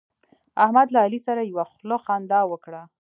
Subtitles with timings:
[0.63, 2.81] احمد له علي سره یوه خوله خندا وکړه.